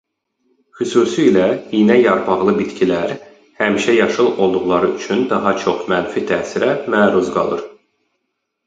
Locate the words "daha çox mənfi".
5.37-6.29